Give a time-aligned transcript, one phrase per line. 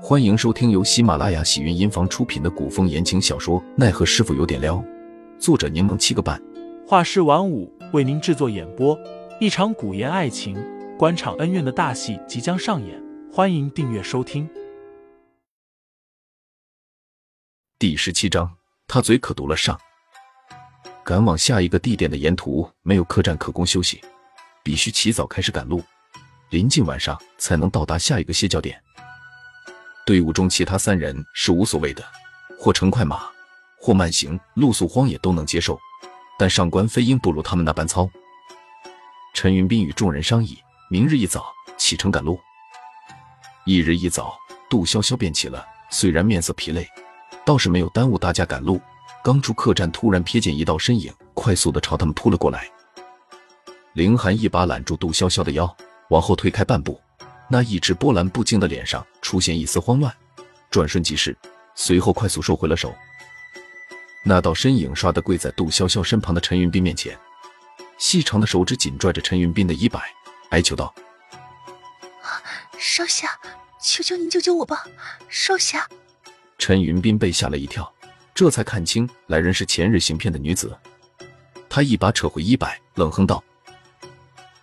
[0.00, 4.76] 欢迎收听由喜马拉雅喜云音房出品的古风言情小说《奈何师傅有点撩》，
[5.40, 6.40] 作者柠檬七个半，
[6.86, 8.96] 画师晚舞为您制作演播。
[9.40, 10.56] 一场古言爱情、
[10.96, 14.48] 官场恩怨的大戏即将上演，欢迎订阅收听。
[17.76, 18.56] 第十七章，
[18.86, 19.78] 他嘴可毒了上。
[21.04, 24.00] 赶往下一个地点的沿途没有客栈可供休息，
[24.62, 25.82] 必须起早开始赶路，
[26.50, 28.80] 临近晚上才能到达下一个歇脚点。
[30.08, 32.02] 队伍中其他三人是无所谓的，
[32.58, 33.26] 或乘快马，
[33.78, 35.78] 或慢行，露宿荒野都能接受。
[36.38, 38.08] 但上官飞鹰不如他们那般糙。
[39.34, 40.56] 陈云斌与众人商议，
[40.88, 42.40] 明日一早启程赶路。
[43.66, 44.34] 一日一早，
[44.70, 46.88] 杜潇潇便起了，虽然面色疲累，
[47.44, 48.80] 倒是没有耽误大家赶路。
[49.22, 52.66] 刚出客栈，突然瞥见一道身影，快速的朝他们扑了过来。
[53.92, 55.76] 凌寒一把揽住杜潇潇的腰，
[56.08, 56.98] 往后退开半步。
[57.50, 60.14] 那一直波澜不惊的脸上出现一丝慌乱，
[60.70, 61.36] 转瞬即逝，
[61.74, 62.94] 随后快速收回了手。
[64.22, 67.18] 那道身影唰的跪在杜潇潇身旁的陈云斌面前，
[67.96, 70.12] 细长的手指紧拽着陈云斌的衣摆，
[70.50, 70.94] 哀求道
[72.78, 73.30] ：“少侠，
[73.80, 74.84] 求求您救救我吧，
[75.30, 75.88] 少侠！”
[76.58, 77.90] 陈云斌被吓了一跳，
[78.34, 80.76] 这才看清来人是前日行骗的女子。
[81.70, 83.42] 他一把扯回衣摆，冷哼道：“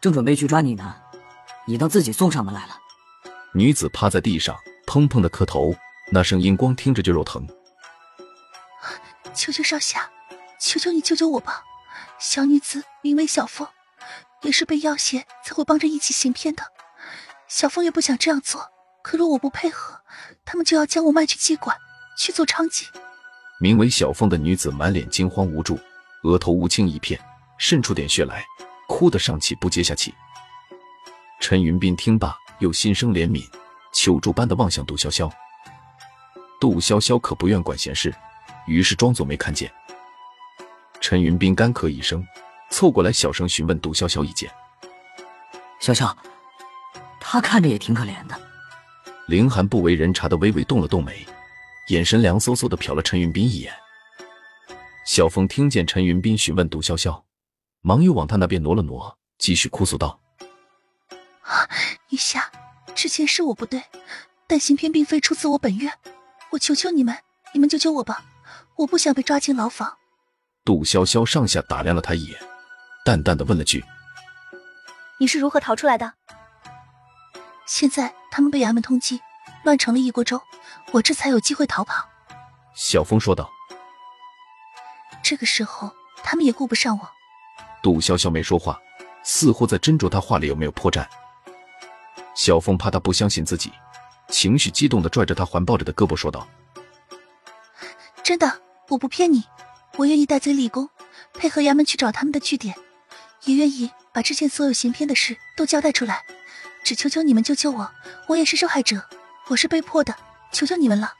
[0.00, 0.96] 正准备去抓你呢。”
[1.66, 2.76] 你当自己送上门来了？
[3.54, 5.74] 女子趴在地上，砰砰的磕头，
[6.10, 7.46] 那声音光听着就肉疼。
[9.34, 10.10] 求求少侠，
[10.60, 11.62] 求求你救救我吧！
[12.18, 13.66] 小女子名为小凤，
[14.42, 16.64] 也是被要挟才会帮着一起行骗的。
[17.48, 18.68] 小凤也不想这样做，
[19.02, 20.00] 可若我不配合，
[20.44, 21.76] 他们就要将我卖去妓馆
[22.18, 22.86] 去做娼妓。
[23.60, 25.78] 名为小凤的女子满脸惊慌无助，
[26.24, 27.20] 额头乌青一片，
[27.58, 28.44] 渗出点血来，
[28.88, 30.12] 哭得上气不接下气。
[31.42, 33.44] 陈云斌听罢，又心生怜悯，
[33.92, 35.28] 求助般的望向杜潇潇。
[36.60, 38.14] 杜潇潇可不愿管闲事，
[38.68, 39.68] 于是装作没看见。
[41.00, 42.24] 陈云斌干咳一声，
[42.70, 44.48] 凑过来小声询问杜潇潇意见。
[45.80, 46.16] 潇潇，
[47.18, 48.40] 他看着也挺可怜的。
[49.26, 51.26] 凌寒不为人察的微微动了动眉，
[51.88, 53.74] 眼神凉飕飕的瞟了陈云斌一眼。
[55.04, 57.20] 小凤听见陈云斌询问杜潇潇，
[57.80, 60.21] 忙又往他那边挪了挪，继续哭诉道。
[62.08, 62.50] 陛下，
[62.94, 63.82] 之前是我不对，
[64.46, 65.92] 但行骗并非出自我本愿，
[66.50, 67.16] 我求求你们，
[67.52, 68.24] 你们救救我吧！
[68.76, 69.98] 我不想被抓进牢房。
[70.64, 72.40] 杜潇潇上下打量了他一眼，
[73.04, 73.84] 淡淡的问了句
[75.20, 76.14] ：“你是如何逃出来的？”
[77.66, 79.20] 现在他们被衙门通缉，
[79.64, 80.40] 乱成了一锅粥，
[80.92, 82.08] 我这才有机会逃跑。
[82.74, 83.50] 小峰说道。
[85.22, 85.92] 这个时候，
[86.24, 87.10] 他们也顾不上我。
[87.82, 88.78] 杜潇潇没说话，
[89.22, 91.06] 似乎在斟酌他话里有没有破绽。
[92.34, 93.70] 小凤怕他不相信自己，
[94.28, 96.46] 情绪激动的拽着他环抱着的胳膊说道
[98.22, 99.44] ：“真的，我不骗你，
[99.96, 100.88] 我愿意戴罪立功，
[101.34, 102.74] 配合衙门去找他们的据点，
[103.44, 106.22] 也愿意把之前所有行骗的事都交代出来。
[106.84, 107.92] 只求求你们救救我，
[108.28, 109.04] 我也是受害者，
[109.48, 110.16] 我是被迫的，
[110.52, 111.12] 求求你们了。”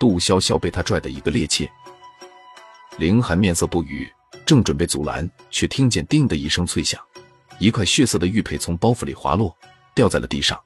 [0.00, 1.68] 杜潇潇被他拽得一个趔趄，
[2.98, 4.10] 凌寒面色不语，
[4.46, 7.00] 正准备阻拦，却听见“叮”的一声脆响，
[7.58, 9.56] 一块血色的玉佩从包袱里滑落。
[9.98, 10.56] 掉在了地上。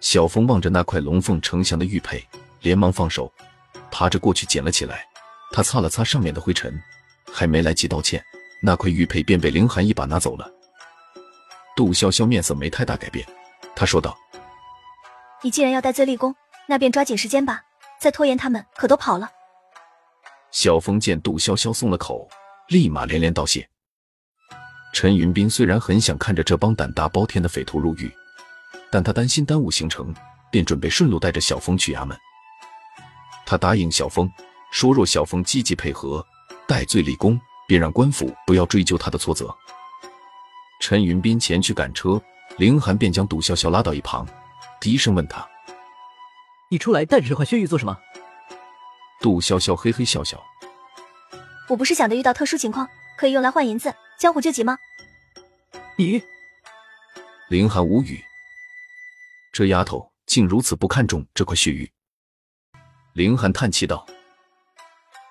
[0.00, 2.20] 小峰望着那块龙凤呈祥的玉佩，
[2.60, 3.32] 连忙放手，
[3.88, 5.06] 爬着过去捡了起来。
[5.52, 6.76] 他擦了擦上面的灰尘，
[7.32, 8.20] 还没来及道歉，
[8.64, 10.50] 那块玉佩便被凌寒一把拿走了。
[11.76, 13.24] 杜潇潇面色没太大改变，
[13.76, 14.18] 他说道
[15.42, 16.34] ：“你既然要戴罪立功，
[16.66, 17.62] 那便抓紧时间吧，
[18.00, 19.30] 再拖延他们可都跑了。”
[20.50, 22.28] 小峰见杜潇潇松了口，
[22.70, 23.69] 立马连连道谢。
[24.92, 28.12] 陈云斌虽然很想看着这帮胆大包天的匪徒入狱，
[28.90, 30.12] 但他担心耽误行程，
[30.50, 32.18] 便准备顺路带着小峰去衙门。
[33.46, 34.30] 他答应小峰
[34.72, 36.24] 说，若小峰积极配合，
[36.66, 39.54] 戴罪立功，便让官府不要追究他的错责。
[40.80, 42.20] 陈云斌前去赶车，
[42.58, 44.26] 凌寒便将杜潇潇拉到一旁，
[44.80, 45.46] 低声问他
[46.68, 47.96] ：“你出来带着这块血玉做什么？”
[49.22, 50.42] 杜潇潇嘿嘿笑笑
[51.68, 54.76] ：“我不是想着遇到特殊情况，可以用来换银子。”江湖救急吗？
[55.96, 56.22] 你，
[57.48, 58.22] 林寒无语。
[59.50, 61.90] 这丫头竟如此不看重这块血玉。
[63.14, 64.06] 林寒叹气道：“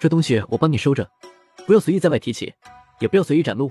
[0.00, 1.06] 这东西我帮你收着，
[1.66, 2.54] 不要随意在外提起，
[2.98, 3.70] 也不要随意展露。”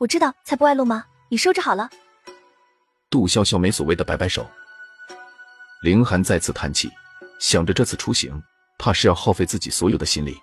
[0.00, 1.04] 我知道，才不外露吗？
[1.28, 1.90] 你收着好了。
[3.10, 4.48] 杜潇潇没所谓的摆摆手。
[5.82, 6.90] 林寒再次叹气，
[7.38, 8.42] 想着这次出行，
[8.78, 10.34] 怕是要耗费自己所有的心力。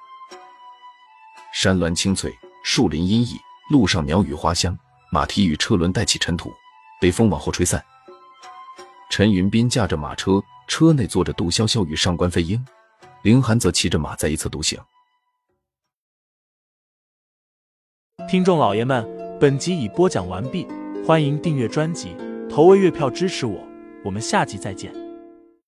[1.52, 2.32] 山峦青翠。
[2.64, 3.38] 树林阴翳，
[3.72, 4.78] 路上鸟语花香，
[5.12, 6.52] 马蹄与车轮带起尘土，
[7.00, 7.84] 被风往后吹散。
[9.10, 12.64] 陈云斌驾着马车，车内坐着杜潇潇与上官飞鹰，
[13.24, 14.80] 凌寒则骑着马在一侧独行。
[18.30, 19.08] 听众老爷们，
[19.40, 20.68] 本集已播讲完毕，
[21.08, 22.16] 欢迎订阅专辑，
[22.50, 23.68] 投喂月票支持我，
[24.04, 24.99] 我们下集再见。